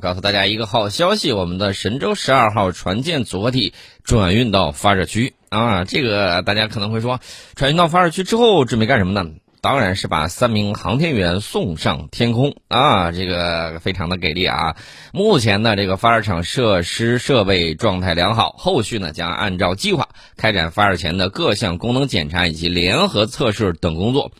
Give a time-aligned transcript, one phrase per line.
[0.00, 5.84] 告诉大家一个好消息，我们的神舟十二号船舰组合体转运到发射区啊！
[5.84, 7.20] 这个大家可能会说，
[7.54, 9.30] 转运到发射区之后准备干什么呢？
[9.60, 13.12] 当然是把三名航天员送上天空啊！
[13.12, 14.74] 这个非常的给力啊！
[15.12, 20.08] 目前呢，这个发射场设施设备状态良好，后续呢将按照计划
[20.38, 24.32] 开展发射前的各项功能检查以及联合测试等工作。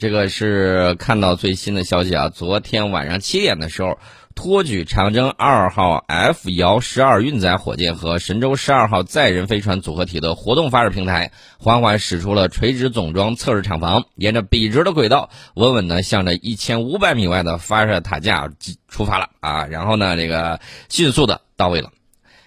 [0.00, 2.30] 这个是看到最新的消息啊！
[2.30, 3.98] 昨天晚上七点的时候。
[4.34, 18.50] 托举长征二号 F 遥十二运载火箭和神舟十二号载人飞船组合体的活动发射平台缓缓驶出了垂直总装测试厂房，沿着笔直的轨道，稳稳地向着一千五百米外的发射塔架
[18.88, 19.66] 出发了啊！
[19.66, 21.90] 然后呢，这个迅速的到位了。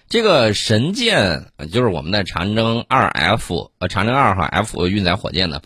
[0.08, 5.62] 这个神箭就是我们的长征二 F 呃长征二号 F 运载火箭呢，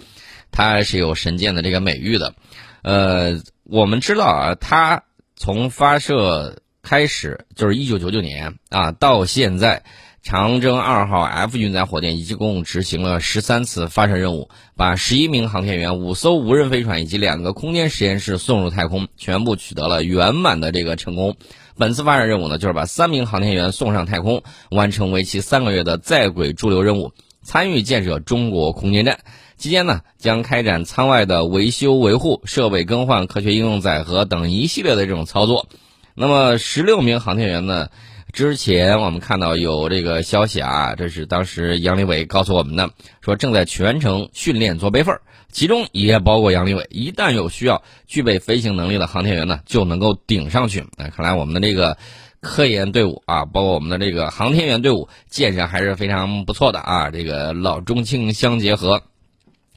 [0.51, 2.35] 它是有神箭的这个美誉的。
[2.83, 5.03] 呃，我们知道啊，它。
[5.45, 9.83] 从发射开始就是一九九九年啊，到现在，
[10.23, 21.35] 长征二号 F 运载火箭一共执行了十三次发射任务，把十一名航天员、五艘无人飞船以及两个空间实验室送入太空，全部取得了圆满的这个成功。
[21.77, 27.11] 本次发射任务呢，就是把三名航天员送上太空，完成为期三个月的在轨驻留任务，
[27.43, 29.19] 参与建设中国空间站。
[29.63, 35.69] 期间呢，将开展舱外的维修维护、设备更换、科学应用载荷等一系列的这种操作。
[36.17, 37.89] 那么，十六名航天员呢？
[38.33, 42.91] 之前我们看到有这个消息啊，这是当时杨利伟告诉我们的，
[43.21, 45.21] 说正在全程训练做备份，
[45.53, 46.89] 其中也包括杨利伟。
[46.91, 50.85] 一旦有需要，具备飞行能力的航天员呢，就能够顶上去。
[50.99, 51.99] 那看来我们的这个
[52.41, 57.11] 科研队伍啊，包括我们的这个航天员队伍建设还是非常不错的啊。
[57.11, 59.03] 这个老中青相结合。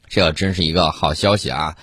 [0.08, 1.76] 这真是一个好消息啊！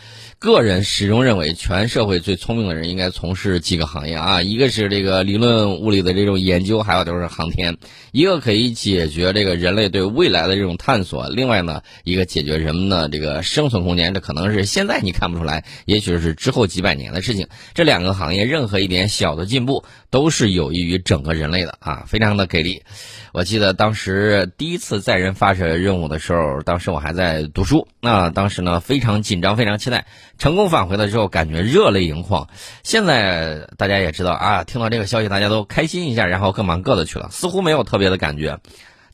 [0.43, 7.77] 个人始终认为，全社会最聪明的人应该从事几个行业啊，一个是这个理论物理的这种研究，还有就是航天，
[8.11, 17.47] 一个可以解决这个人类对未来的这种探索，另外呢，一个解决人们的这个生存空间，这可能是现在你看不出来，也许是之后几百年的事情。
[17.73, 22.83] 这两个行业任何一点小的进步，都是有益于整个人类的啊，非常的给力。
[23.31, 30.05] 我记得当时第一次载人发射任务的时候，当时我还在读书，那当时呢非常紧张，非常期待。
[30.37, 32.47] 成功返回了之后，感觉热泪盈眶。
[32.83, 38.59] 现在大家也知道啊，听到这个消息，大家都开心一下，然后各忙各的去了，似乎没有特别的感觉。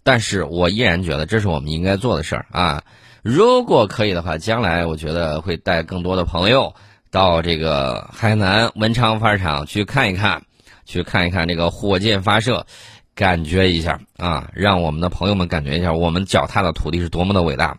[0.02, 2.82] 但是我依然觉得这是我们应该做的事儿啊！
[3.22, 6.74] 如果可以的话，将来我觉得会带更多的朋友
[7.12, 10.44] 到这个海南文昌发射场去看一看，
[10.86, 12.66] 去看一看这个火箭发射，
[13.14, 17.78] 感觉一下啊，让我们的朋友们感觉一下我们脚踏的土地是多么的伟大。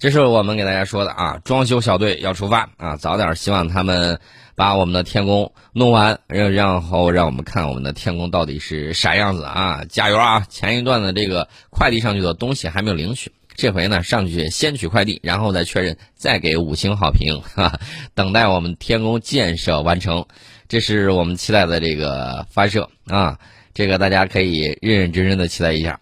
[0.00, 4.18] 这是我们给大家说的啊，装修小队要出发啊，早点希望他们
[4.54, 9.84] 把我们的天宫弄完，然然后让我们看我们的天宫到底是啥样子啊！
[9.90, 10.46] 加油啊！
[10.48, 17.78] 前一段的这个快递上去的东西还没有领取，这回呢上去先取快递，然后再确认，再给五星好评， 哈，
[18.14, 20.24] 等待我们天宫建设完成，
[20.66, 23.38] 这是我们期待的这个发射啊，
[23.74, 26.00] 这个大家可以认认真真的期待一下。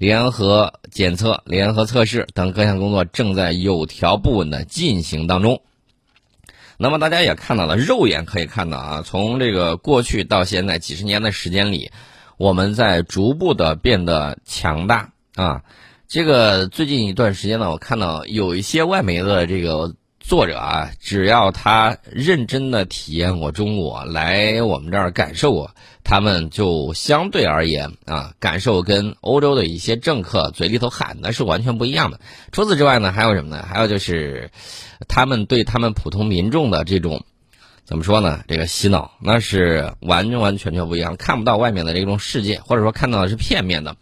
[0.00, 5.60] 联合检测、联合测试等各项工作正在有条不紊的进行当中。
[6.78, 11.90] 那么大家也看到了，肉眼可以看到啊，从这个过去到现在几十年的时间里，
[12.38, 15.64] 我们在逐步的变得强大啊。
[16.08, 19.94] 这个最近一段时间呢，我看到有一些外媒的这个。
[20.30, 25.74] 作者啊，只要他认真的体验过中国，来我们这儿感受过，
[26.04, 32.20] 他们就相对而言啊，感受跟欧洲的一些政客嘴里头喊的是完全不一样的。
[32.52, 33.66] 除此之外呢，还有什么呢？
[33.68, 34.52] 还有就是，
[35.08, 37.24] 他们对他们普通民众的这种，
[37.84, 38.44] 怎么说呢？
[38.46, 43.96] 这个洗脑那是完完全全不一样，看不到外面的这种世界，或者说看到的是片面的。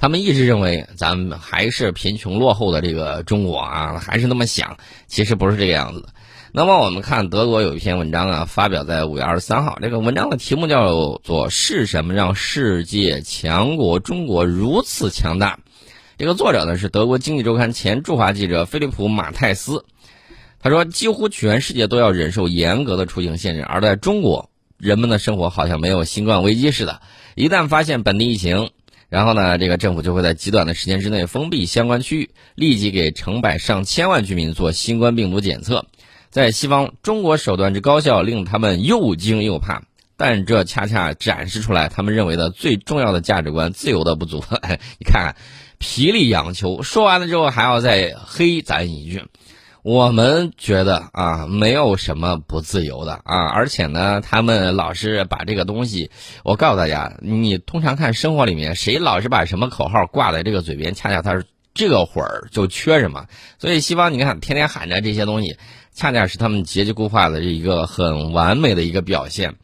[0.00, 6.08] 他们一直认为咱们还是贫穷落后的这个中国啊，还是那么想，其实不是这个样子。
[6.52, 15.58] 那么我们看德国有一篇文章啊，发表在五月二十三号，这个文章的题目叫做“是什么让世界强国中国如此强大”。
[16.16, 19.84] 这个作者呢是德国经济周刊前驻华记者菲利普马泰斯。
[20.62, 24.48] 他说，几乎全世界都要忍受严格的出境限制，而在中国，
[24.78, 27.02] 人们的生活好像没有新冠危机似的。
[27.34, 28.70] 一旦发现本地疫情，
[29.10, 35.84] 然后呢，这个政府就会在极短的时间之内封闭相关区域，立即给成百上千万居民做新冠病毒检测。
[36.30, 39.82] 在西方，中国手段之高效令他们又惊又怕，
[40.16, 44.44] 但这恰恰展示出来他们认为的最重要的价值观——自由的不足。
[45.00, 45.34] 你看，
[45.78, 49.24] 皮力养求，说完了之后还要再黑咱一句。
[49.82, 56.10] 我们觉得啊，没有什么不自由的啊，而且呢，他们老是把这个东西，
[56.44, 63.24] 我告诉大家，你通常看生活里面，谁老是把什么口号挂在这个嘴边，恰恰他是这个会儿就缺什么。
[63.58, 65.56] 所以西方你看，天天喊着这些东西，
[65.94, 69.54] 恰恰是他们阶级固化的一个很完美的一个表现。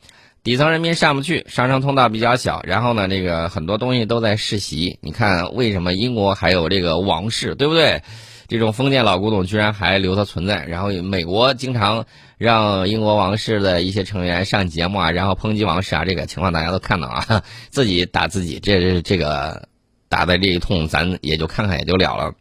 [0.43, 4.99] 底层人民上不去，上升通道比较小，然后呢，这个很多东西都在世袭。
[5.03, 8.03] 你看，为什么英国还有这个王室，对不对？
[8.49, 12.07] 这种封建老古董居然还留它存在，然后美国经常
[12.39, 19.69] 让英国王室的一些成员上节目啊，然后抨击王室啊，这个情况大家都看到啊， 自己打自己，这这这个
[20.09, 22.35] 打的这一通，咱也就看看也就了了。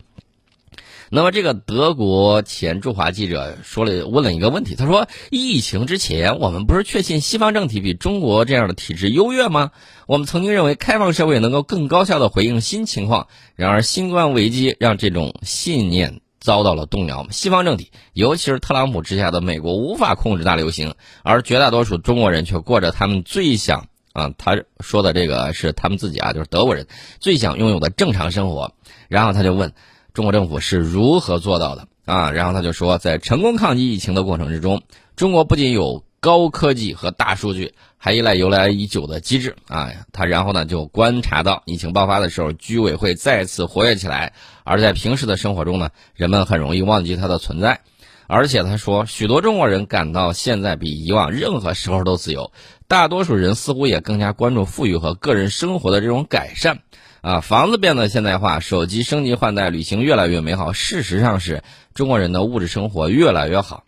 [1.12, 9.70] 那么，这个德国前驻华记者说了，问了一个问题，他说：“疫情之前，我们不是确信西方政体比中国这样的体制优越吗？
[10.08, 13.28] 我们曾经认为开放社会能够更高效的回应新情况。
[13.56, 17.28] 然而，新冠危机让这种信念遭到了动摇。
[17.30, 26.88] 西方政体，尤其是特朗普之下的美国，无法控制大流行，而绝大多数中国人却过着他们最想啊，他说的这个是他们自己啊，就是德国人
[27.20, 28.74] 最想拥有的正常生活。
[29.08, 29.72] 然后他就问。”
[30.16, 32.32] 中国政府是如何做到的啊？
[32.32, 34.82] 然后他就说，在成功抗击疫情的过程之中，
[35.18, 39.92] 中国不仅有高科技和大数据，还依赖由来已久的机制啊。
[40.14, 44.32] 他然后呢就观察到，疫情爆发的时候，居委会再次活跃起来；
[44.64, 47.82] 而在平时的生活中呢，人们很容易忘记它的存在。
[48.28, 52.54] 而且他说，许多中国人感到现在比以往任何时候都自由，
[52.88, 56.80] 大多数人似乎也更加关注富裕和个人生活的这种改善。
[57.26, 60.74] 啊，房子变得现代化，手机升级换代，旅行越来越美好。
[60.74, 61.64] 事实上是
[61.96, 63.84] 中国人的物质生活越来越好，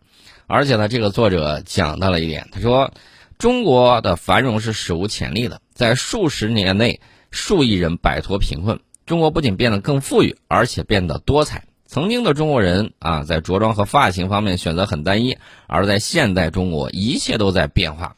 [0.48, 2.92] 而且呢，这个作者讲到了一点，他说，
[3.38, 7.00] 中国的繁荣是史无前例的，在数十年内，
[7.30, 11.66] 数亿人摆脱贫困，中国不仅变得更富裕，而且变得多彩。
[11.86, 15.38] 曾经的中国人啊，在着装和发型方面选择很单一，
[15.68, 18.16] 而在现代中国，一切都在变化。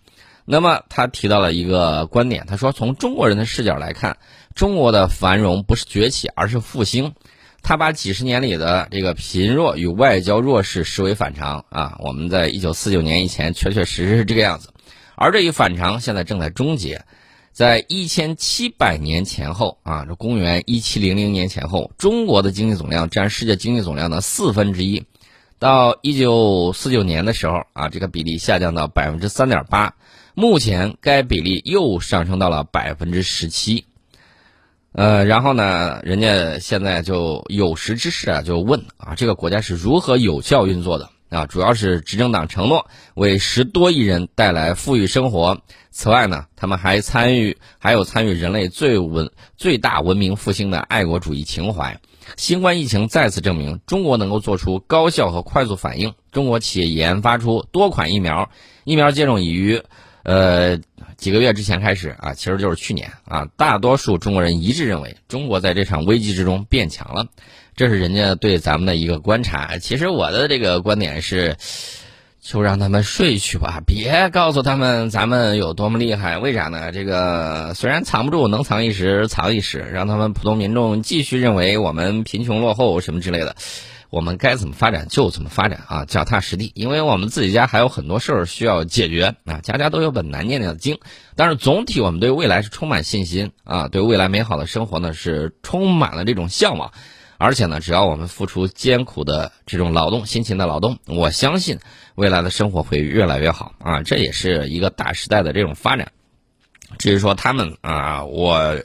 [0.52, 4.18] 那么他提到了一个观点，他说，从中国人的视角来看。
[4.56, 7.14] 中国的繁荣不是崛起，而是复兴。
[7.62, 11.98] 他把几十年里的这个贫弱与外交弱势视为反常啊！
[12.00, 14.74] 我们在一九四九年以前确确实实是这个样子，
[15.16, 17.06] 而这一反常现在正在终结。
[17.52, 25.06] 在一千七百年前后啊，这公元一七零零年前后，中国的经济总量占世界经济总量的四分之一。
[25.60, 29.94] 到一九四九年的时候啊，这个比例下降到百分之三点八，
[30.40, 33.84] 目前该比例又上升到了百分之十七。
[34.94, 41.46] 呃，然后呢，人家现在就有识之士啊，就问啊，这个国家是如何有效运作的啊？
[41.46, 45.60] 主要是执政党承诺为十多亿人带来富裕生活。
[45.92, 52.00] 此外呢，他们还参与，还有参与人类最文最大文明复兴的爱国主义情怀。
[52.38, 56.14] 新冠疫情再次证明，中国能够做出高效和快速反应。
[56.32, 58.50] 中国企业研发出多款疫苗，
[58.86, 59.84] 疫苗接种已于。
[60.30, 60.78] 呃，
[61.18, 67.26] 几个月之前开始啊，其实就是去年啊，大多数中国人一致认为，中国在这场危机之中变强了，
[67.76, 69.80] 这是人家对咱们的一个观察。
[69.80, 71.58] 其实我的这个观点是，
[72.40, 76.38] 就让他们睡去吧，别告诉他们咱们有多么厉害。
[76.38, 76.92] 为啥呢？
[76.92, 83.56] 这个虽然藏不住，能藏一时藏一时，让他们普通民众继续认为我们贫穷落后什么之类的。
[84.10, 90.98] 我们该怎么发展就怎么发展啊，脚踏实地，因为我们自己家还有很多事儿需要解决啊，家家都有本难念的经。
[91.36, 96.92] 但是总体我们对未来是充满信心啊，对未来美好的生活呢是充满了这种向往。
[97.38, 101.78] 而且呢，只要我们付出艰苦的这种劳动、辛勤的劳动，我相信
[102.16, 104.02] 未来的生活会越来越好啊。
[104.02, 106.12] 这也是一个大时代的这种发展。
[106.98, 108.82] 至于说他们啊，我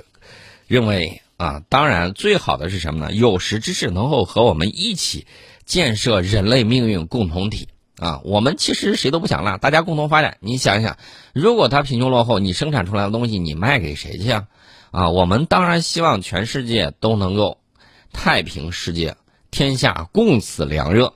[0.66, 1.22] 认为。
[1.36, 3.12] 啊，当然，最好的是什么呢？
[3.12, 5.26] 有识之士能够和我们一起
[5.64, 8.20] 建设人类命运共同体啊！
[8.24, 10.36] 我们其实谁都不想落，大家共同发展。
[10.40, 10.96] 你想一想，
[11.32, 14.46] 如果他贫穷落后，你生产出来的东西你卖给谁去啊？
[14.92, 17.58] 啊，我们当然希望全世界都能够
[18.12, 19.16] 太平世界，
[19.50, 21.14] 天下共此凉热。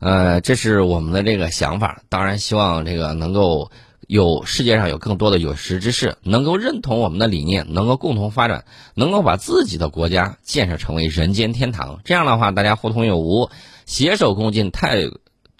[0.00, 2.02] 呃，这是我们的这个想法。
[2.10, 3.70] 当然，希望这个能够。
[4.10, 8.64] 有世界上有更多的有识之士能够认同我们的理念，能够共同发展，
[8.94, 12.00] 能够把自己的国家建设成为人间天堂。
[12.04, 13.50] 这样的话，大家互通有无，
[13.86, 14.98] 携手共进太，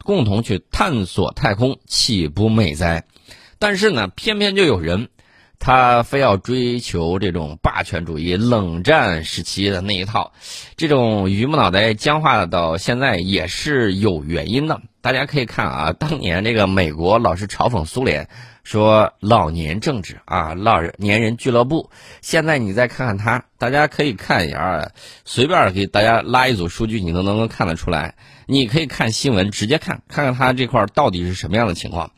[0.02, 3.04] 共同去探索太空，岂不美哉？
[3.60, 5.10] 但是呢，偏偏就有人
[5.60, 10.32] 他非要追求这种霸权主义、冷战时期的那一套，
[10.76, 14.80] 这种榆木脑袋僵化到现在也是有原因的。
[15.02, 18.28] 大家可以看啊，当年这个美国老是嘲讽苏联，
[18.64, 21.90] 说老年政治啊，老年人俱乐部。
[22.22, 24.92] 现在你再看看他，大家可以看一下，
[25.24, 28.14] 随便给大家拉一组数据，你都能够看得出来。
[28.46, 32.10] 你可以看新闻，直接看看看他这块到底是什么样的情况。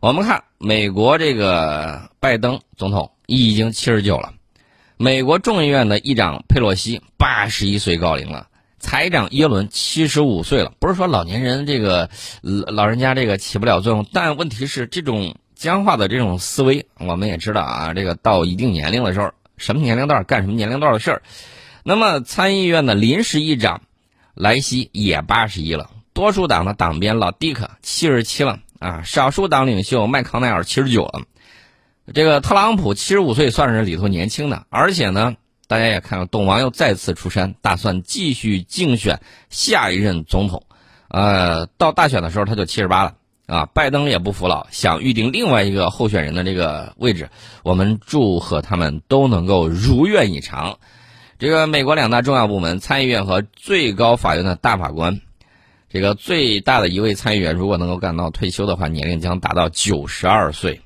[0.00, 4.32] 我们看美国这个拜登总统已经七十九了，
[4.96, 8.46] 美国众议院的议长佩洛西八十一岁高龄了，
[8.78, 10.72] 财长耶伦七十五岁了。
[10.78, 12.08] 不是说老年人这个
[12.42, 21.22] 老人家这个起不了作用，但问题是这种僵化的这种思维，我们也知道啊，这个到一定年龄的时候，什么年龄段干什么年龄段的事儿。
[21.82, 23.82] 那么参议院的临时议长
[24.34, 28.60] 莱西也八十一了，多数党的党鞭老蒂克七十七了。
[28.78, 31.22] 啊，少数党领袖麦康奈尔七十九了，
[32.14, 39.20] 这个特朗普七十五岁算是里头年轻的，而且呢，大家也看到，董王又再次出山，打算继续竞选
[39.50, 40.62] 下一任总统，
[41.08, 43.14] 呃，到大选的时候他就七十八了
[43.46, 43.66] 啊。
[43.66, 47.30] 拜登也不服老，想预定另外一个候选人的这个位置，
[47.64, 50.78] 我们祝贺他们都能够如愿以偿。
[51.38, 55.20] 这个美国两大重要部门，参议院和最高法院的大法官。
[55.90, 60.82] 这个最大的一位参议员，如果能够干到退休的话，年龄将达到九十二岁，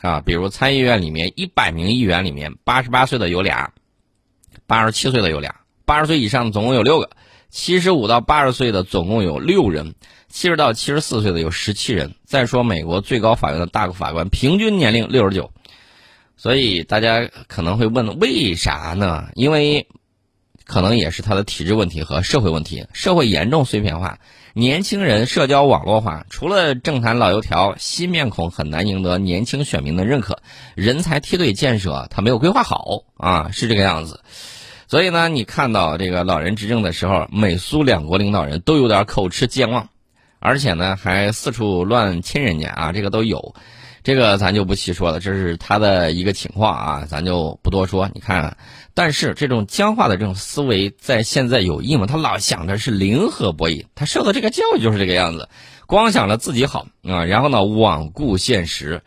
[0.00, 3.72] 啊，比如参议院里面一百名议员里面，八十八岁的有俩，
[4.66, 7.08] 八十七岁的有俩，八十岁以上总共有六个，
[7.48, 9.94] 七十五到八十岁的总共有六人，
[10.28, 12.14] 七十到七十四岁的有十七人。
[12.26, 15.50] 再说美国最高法院的大法官平均年龄六十九，
[16.36, 19.30] 所以大家可能会问，为啥呢？
[19.34, 19.88] 因为
[20.66, 24.18] 可能也是他的体制问题和社会问题，社会严重碎片化。
[24.54, 30.40] 年轻人社交网络化，除了政坛老油条，新面孔很难赢得年轻选民的认可。
[30.74, 34.20] 人才梯队建设他没有规划好啊，是这个样子。
[34.88, 39.88] 所以呢，你看到这个老人执政的时候，美苏两国领导人都有点口吃健忘，
[40.38, 43.54] 而且呢还四处乱亲人家啊，这个都有。
[44.04, 48.10] 这个咱就不细说了，这是他的一个情况啊，咱就不多说。
[48.12, 48.56] 你看，
[48.94, 52.06] 但是这种僵化的这种思维在现在有益吗？
[52.06, 55.48] 他老想着是零和博弈，他受的这个教育就是这个样子，
[55.86, 59.02] 光想着自己好啊，然后呢罔顾现实。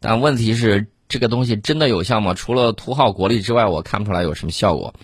[0.00, 2.34] 但问题是，这个东西真的有效吗？
[2.34, 4.94] 除了图耗国力之外，我看不出来有什么效果。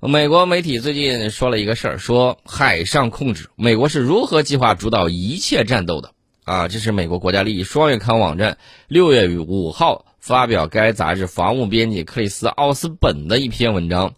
[0.00, 6.12] 美国媒体最近说了一个事儿，说海上控制，美国是如何计划主导一切战斗的。
[6.44, 14.12] 啊，这是美国国家利益双月刊网站六月五号发表该杂志防务编辑克里斯奥斯本的一篇文章，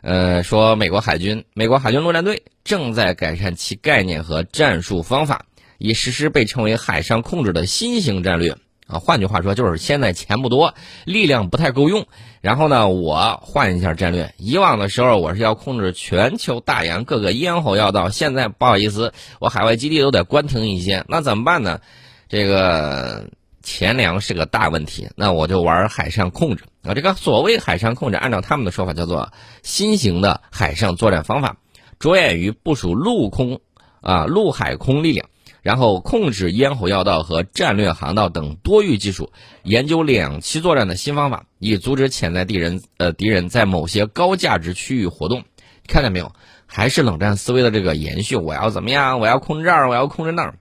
[0.00, 5.46] 呃，说美国海军美国海军陆战队正在改善其概念和战术方法，
[5.78, 8.56] 以实施被称为海上控制的新型战略。
[8.86, 10.74] 啊，换句话说，就是现在钱不多，
[11.06, 12.06] 力量不太够用。
[12.40, 14.32] 然后呢，我换一下战略。
[14.38, 21.04] 以往的时候，我是要控制全球大洋各个咽喉要道，现在不好意思，我海外基地都得关停一些。
[21.08, 21.80] 那怎么办呢？
[22.28, 23.28] 这个
[23.62, 26.94] 钱粮是个大问题，那我就玩海上控制啊。
[26.94, 31.56] 这个所谓海上控制，按照他们的说法叫做新型的海上作战方法，
[31.98, 33.60] 着眼于部署陆空
[34.00, 35.28] 啊陆海空力量。
[35.62, 39.30] 然后控制咽喉要道和战略航道等多域技术，
[39.62, 45.44] 研究两栖作战的新方法，以阻止潜在敌人呃敌人在某些高价值区域活动。
[45.86, 46.32] 看见没有？
[46.66, 48.34] 还是冷战思维的这个延续。
[48.34, 49.20] 我要怎么样？
[49.20, 50.56] 我要控制这儿，我要控制那儿，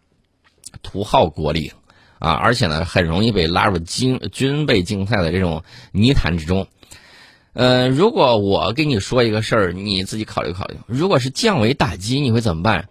[0.83, 1.73] 图耗国力
[2.21, 2.33] 啊！
[2.33, 6.67] 而且呢，很容易被拉入军军备竞赛的这种泥潭之中。
[7.53, 10.75] 呃，如果我给你说一个事儿，你自己考虑考虑。
[10.85, 12.89] 如果是降维打击，你会怎么办？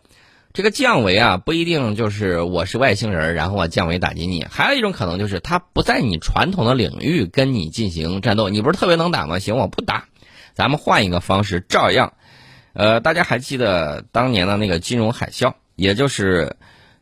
[0.53, 4.45] 这个降维啊，不一定就是我是外星人，然后我降维打击你。
[4.51, 8.49] 还有一种可能就是他不在你传统的领域跟你进行战斗。
[8.49, 9.39] 你不是特别能打吗？
[9.39, 10.07] 行，我不打，
[10.55, 12.15] 咱们换一个方式，照样。
[12.73, 16.57] 呃，大家还记得当年的那个金融海啸，也就是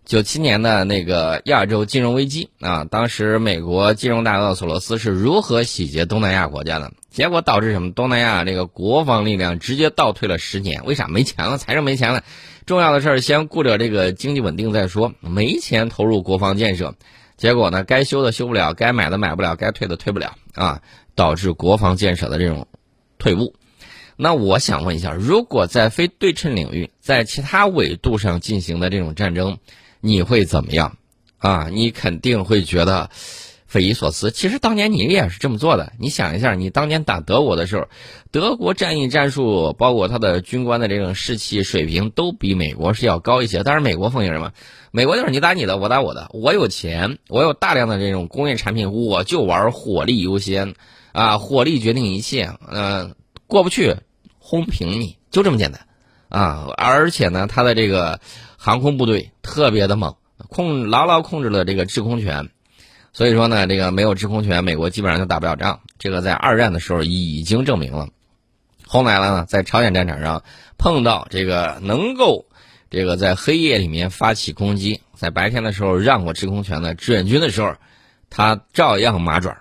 [0.08, 2.84] 九七年的那个亚洲金融危机啊。
[2.90, 6.90] 当时美国金融大鳄索罗斯是如何洗劫东南亚国家的？
[7.10, 7.92] 结果导致什么？
[7.92, 10.82] 东南亚这个国防力量直接倒退了十年。
[10.86, 11.08] 为啥？
[11.08, 12.24] 没钱了，财政没钱了。
[12.64, 16.94] 重要的事儿先顾着这个经济稳定再说，没钱投入国防建设，
[17.36, 20.80] 结果呢，该修的修不了，该买的买不了，该退的退不了啊，
[21.14, 22.66] 导致国防建设的这种
[23.18, 23.54] 退步。
[24.16, 29.58] 那我想问一下，如果在非对称领域，在其他纬度上进行的这种战争，
[30.00, 30.96] 你会怎么样？
[31.38, 33.10] 啊，你肯定会觉得
[33.66, 34.30] 匪夷所思。
[34.30, 35.92] 其实当年你也是这么做的。
[35.98, 37.86] 你想一下，你当年打德国的时候，
[38.32, 43.62] 德国战役战术，包括他的军官的这种士气水平，都比美国是要高一些。
[43.62, 44.52] 但是美国奉行什么？
[44.90, 46.28] 美国就是你打你的，我打我的。
[46.32, 50.74] 我有钱，我有大量的这种工业产品，我就玩火力优先，
[51.12, 52.50] 啊，火力决定一切。
[52.68, 53.14] 嗯，
[53.46, 53.96] 过不去，
[54.38, 55.86] 轰平你，就这么简单，
[56.30, 58.18] 啊，而且呢，他的这个
[58.58, 60.16] 航空部队特别的猛。
[60.50, 62.50] 控牢牢控制了这个制空权，
[63.12, 65.80] 所以说呢，这个没有制空权，美国基本上就打不了仗。
[65.98, 68.08] 这个在二战的时候已经证明了。
[68.86, 70.44] 后来呢，在朝鲜战场上
[70.78, 72.46] 碰到这个能够
[72.88, 77.74] 这个在黑夜里面发起攻击，在白天的时候让过制空权的志愿军的时候，
[78.30, 79.58] 他照样麻爪。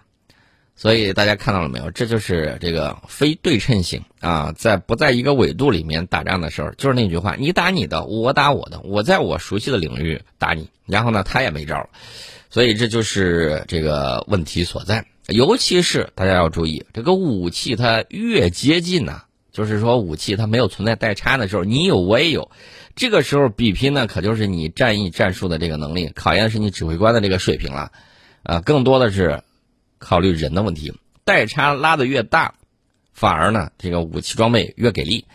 [0.79, 1.89] 所以大家看到了没有？
[1.89, 11.89] 这就是这个非对称性啊，在不在一个纬度里面打仗的时候，就是那句话：你打你的，我打我的，我在我熟悉的领域打你，然后呢，他也没招。
[12.51, 15.03] 所以这就是这个问题所在。
[15.29, 22.51] 尤其是大家要注意，这个武器它越接近呢，就是说武器它没有存在代差的时候，你有我也有，
[22.95, 27.91] 这个时候比拼呢，可就是你战役战术的这个能力，考验的是你指挥官的这个水平了，
[28.43, 29.41] 啊，更多的是。
[29.99, 32.55] 考虑人的问题，代差拉得越大，
[33.13, 35.25] 反而呢，这个武器装备越给力。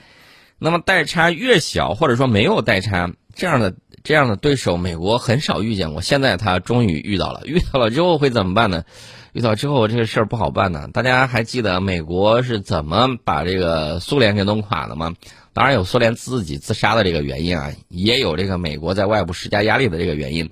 [0.58, 6.00] 那么代差越小，或者说没有代差这样的这样的对手，美国很少遇见过。
[6.00, 8.84] 现在他终于遇到了，遇到了之后会怎么办呢？
[9.32, 10.88] 遇到之后这个事儿不好办呢。
[10.92, 15.14] 大家还记得美国是怎么把这个苏联给弄垮的吗？
[15.52, 20.50] 当然有苏联自己自杀的这个原因啊，也有这个美国在外部施加压力的这个原因。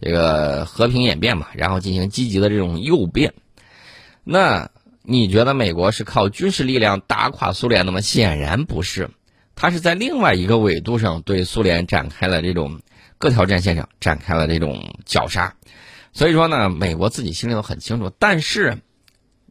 [0.00, 3.34] 这个和平演变嘛，然后进行积极的这种诱变。
[4.24, 4.70] 那
[5.02, 8.00] 你觉得美国是靠军事力量打垮苏联的吗？
[8.00, 9.10] 显然不是，
[9.54, 12.80] 它是在另外一个纬度上对苏联展开了这种
[13.18, 15.54] 各条战线上展开了这种绞杀。
[16.12, 18.10] 所以说呢，美国自己心里都很清楚。
[18.18, 18.78] 但是，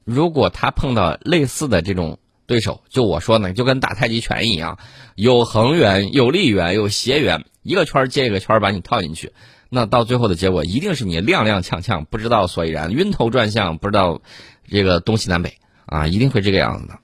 [0.04, 4.78] 如果他碰到类似的这种对手，就我说呢，就跟打太极拳一样，
[5.16, 9.32] 有横圆，有立圆，有斜圆，一个圈接一个圈把你套进去。
[9.70, 14.22] 那到最后的结果一定是你踉踉跄跄，不知道所以然，晕头转向，不知道
[14.70, 17.00] 这个东西南北啊，一定会这个样子的。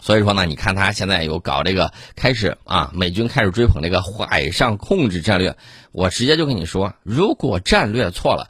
[0.00, 5.56] 所以说呢，你看他现在有搞这个开始啊，美军开始追捧这个海上控制战略。
[5.92, 8.48] 我直接就跟你说，如果战略错了，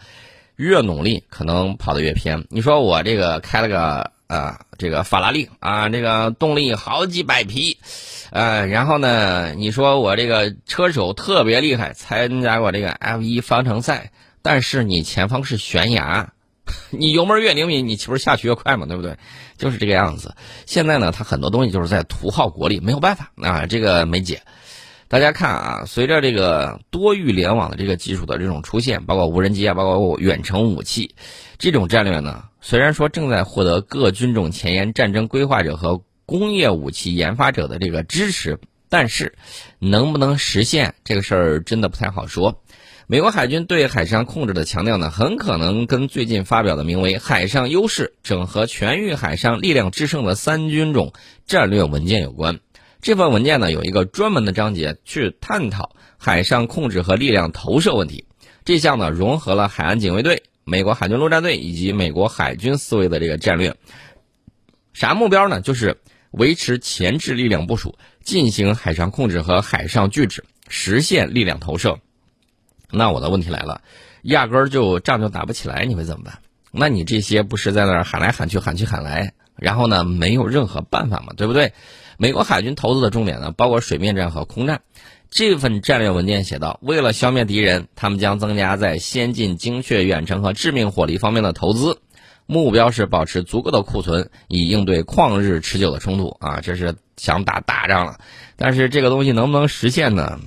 [0.57, 2.45] 越努力可能跑得越偏。
[2.51, 7.79] 你说我这个开了个啊，这个法拉利啊，这个动力好几百匹。
[8.31, 9.55] 呃，然后呢？
[9.55, 16.35] 你说我这个车手特别厉害，参加过这个 F 一方程赛，但是你前方是悬崖，
[16.91, 18.87] 你油门越灵敏，你岂不是下去越快嘛？
[18.87, 19.17] 对不对？
[19.57, 20.35] 就是这个样子。
[20.67, 24.43] 现在呢，它很多东西就是在图耗国力，没有办法啊，这个没解。
[25.09, 31.15] 大家看啊，随着这个多域联网的这个技术的这种出现，包括无人机啊，包括远程武器，
[31.59, 36.03] 这种战略呢，虽然说正在获得各军种前沿战争规划者和。
[36.31, 38.59] 工业武器研发者的这个支持，
[38.91, 39.35] 但是
[39.79, 42.61] 能不能实现这个事儿真的不太好说。
[43.11, 51.15] 美国海军对海上控制的强调呢，很可能跟最近发表的名为《海上优势：整合全域海上力量制胜的三军种
[51.47, 52.61] 战略文件》有关。
[53.01, 58.27] 这份文件呢，有一个专门的章节去探讨海上控制和力量投射问题。
[58.67, 63.75] 这项呢，融合了海岸警卫队、美国海军陆战队以及美国海军思维的这个战略。
[64.93, 65.63] 啥目标呢？
[65.63, 65.97] 就是。
[66.31, 72.01] 维持前置力量部署，进行海上控制和海上拒止，实现力量投射。
[72.91, 73.83] 那我的问题来了，
[74.23, 76.39] 压根儿就仗就打不起来，你会怎么办？
[76.71, 81.73] 那你这些不是在那儿喊来喊去喊去喊来，然后呢没有任何办法嘛，对不对？
[82.19, 84.83] 美国海军投资的重点呢，包括水面战和空战。
[85.31, 92.01] 这份战略文件写道，为了消灭敌人，他们将增加在先进、精确、远程和致命火力方面的投资。
[92.47, 96.63] 目标是保持足够的库存，以应对旷日持久的冲突啊！
[96.63, 98.19] 这是想打大仗了，
[98.57, 100.41] 但是这个东西能不能实现呢？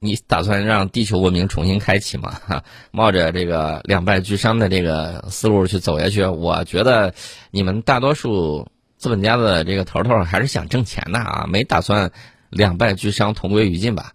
[0.00, 2.40] 你打算让地球文明重新开启吗？
[2.46, 7.12] 哈， 冒着这个两败俱伤的这个思路去走下去，我觉得
[7.50, 12.10] 你们大多数资本家的这个头头还是想挣钱的啊，没打算
[12.48, 14.12] 两败俱伤、同归于尽吧？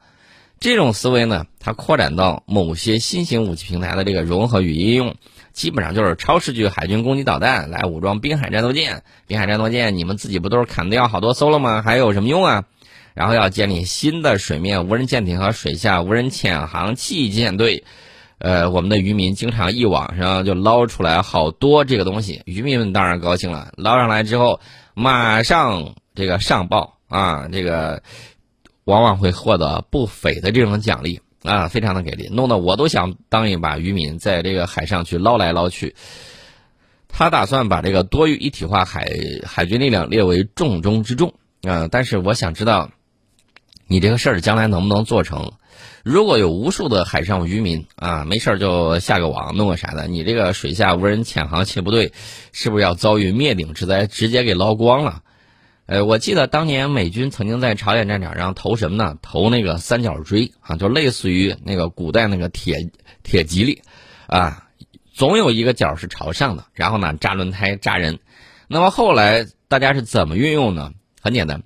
[0.59, 5.15] 这种思维呢，它扩展到某些新型武器平台的这个融合与应用。
[5.53, 11.81] 基本上就是超视距海军攻击导弹来武装滨海战斗舰，滨海战斗舰你们自己不都是砍掉好多艘了吗？
[11.81, 12.65] 还有什么用啊？
[13.15, 17.83] 然后要建立新的水面无人舰艇和水下无人潜航器舰队，
[18.37, 24.59] 呃，我们的渔民经常一网上就捞出来好多这个东西，渔民们当然高兴了，捞上来之后
[24.93, 28.03] 马上这个上报啊，这个
[28.83, 31.21] 往往会获得不菲的这种奖励。
[31.43, 35.95] 啊，非常的给力，弄得我都想当一把渔民，在这个海上去捞来捞去。
[37.07, 39.07] 他打算把这个多域一体化海
[39.45, 41.87] 海军力量列为重中之重啊。
[41.91, 42.89] 但是我想知道，
[43.87, 45.53] 你这个事儿将来能不能做成？
[46.03, 52.13] 如果有无数的海上渔民啊，没事儿就下个网弄个啥的，你这个水下无人潜航器部队
[52.51, 55.23] 是不是要遭遇灭顶之灾，直接给捞光了？
[55.87, 59.17] 呃，我记得当年美军曾经在朝鲜战场上投什么呢？
[59.21, 62.89] 投那个三角锥啊，就类似于那个古代那个铁
[63.21, 63.81] 铁蒺藜，
[64.27, 64.67] 啊，
[65.13, 68.19] 总有一个角是朝上的，然后呢扎轮胎扎人。
[68.67, 70.91] 那么后来大家是怎么运用呢？
[71.21, 71.61] 很简单，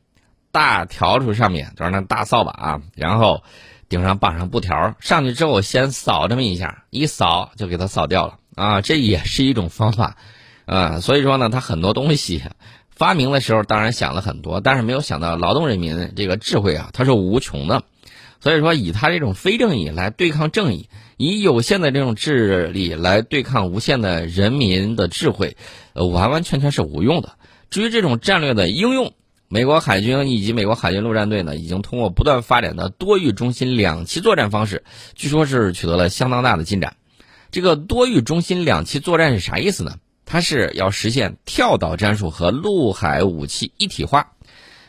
[0.52, 3.44] 大笤帚上面就是那大扫把啊，然后。
[3.90, 8.82] 顶上绑上布条，上去之后先扫这么一下，一扫就给它扫掉了啊！
[8.82, 10.16] 这也是一种方法，
[10.66, 12.44] 啊，所以说呢，他很多东西
[12.92, 17.82] 发明的时候当然想了很多，但是没有想到劳动人民这个智慧啊，它是无穷的。
[18.42, 25.58] 所以说，以他这种非正义来对抗正义，以有限的这种智力来对抗无限的人民的智慧，
[25.94, 27.38] 呃，完完全全是无用的。
[27.72, 29.14] 至于这种战略的应用，
[29.52, 34.84] 美国海军以及美国海军陆战队呢，已经通过不断发展的多域中心两栖作战方式，
[35.16, 36.98] 据说是取得了相当大的进展。
[37.50, 39.96] 这个多域中心两栖作战是啥意思呢？
[40.24, 44.34] 它是要实现跳岛战术和陆海武器一体化。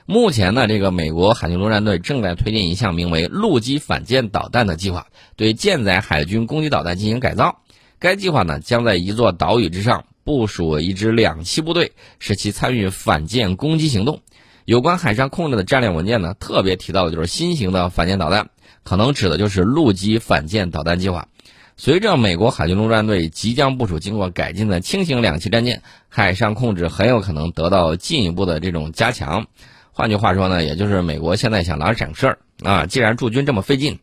[0.04, 7.62] 目前呢，这个美国海军陆战队正在推进一项名为“陆基反舰导弹”的计划，对舰载海军攻击导弹进行改造。
[7.98, 14.20] 该计划呢，将在一座岛屿之上部署一支两栖部队，使其参与反舰攻击行动。
[14.64, 18.50] 有关海上控制的战略文件呢，特别提到的就是新型的反舰导弹，
[18.84, 21.28] 可能指的就是陆基反舰导弹计划。
[21.76, 29.46] 随着美国海军陆战队即将部署经过改进的轻型两栖战舰，海上控制很有可能得到进一步的这种加强。
[29.92, 33.98] 换句话说呢，也就是美国现在想拿省事儿啊，既然驻军这么费劲，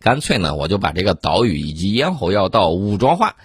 [0.00, 3.36] 干脆呢我就把这个岛屿以及咽喉要道武装化。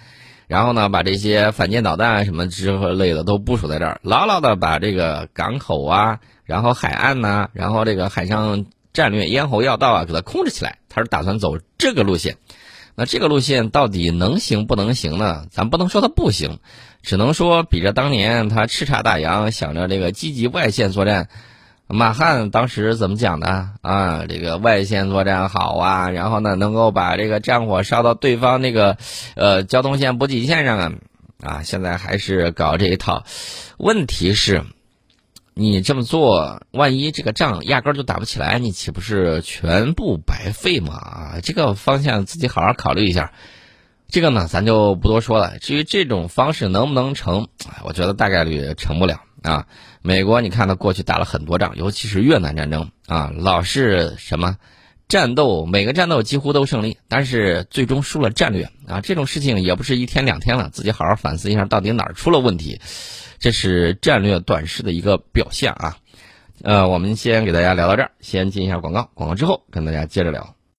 [0.49, 10.79] 然后呢，把这些反舰导弹什么之类的都部署在这儿，牢牢的把这个港口啊，然后海岸呐，然后这个海上战略咽喉要道啊，给它控制起来。
[10.89, 12.37] 他是打算走这个路线。
[12.95, 15.45] 那这个路线到底能行不能行呢？
[15.51, 16.57] 咱不能说它不行，
[17.03, 21.29] 只能说比着当年他叱咤大洋，想着这个积极外线作战。
[21.91, 24.25] 马汉当时怎么讲的啊？
[24.27, 28.97] 这个外线作战好啊，然后呢，能够把这个战火烧到对方那个，
[29.35, 30.93] 呃，交通线补给线上啊，
[31.41, 33.23] 啊，现在还是搞这一套。
[33.77, 34.65] 问题是，
[35.55, 40.93] 你这么做，万一这个仗压根儿就打不起来，你岂不是全部白费吗？
[40.93, 43.31] 啊，这个方向自己好好考虑一下。
[44.09, 45.57] 这个呢，咱就不多说了。
[45.57, 47.47] 至于这种方式能不能成，
[47.83, 49.21] 我觉得大概率成不了。
[49.41, 49.67] 啊，
[50.01, 54.57] 美国，你看他过去打了很多仗，尤其是越南战争啊，老是什么
[55.07, 59.01] 战斗，每个战斗几乎都胜利，但是最终输了战略啊。
[59.01, 62.79] 这种事情也不是一天两天了，自己好好反思一下，到底哪儿出了问题？
[63.39, 65.97] 这是战略短视的一个表现啊。
[66.61, 70.55] 呃，我们先给大家聊到这儿，先进一下广告，广告之后跟大家接着聊。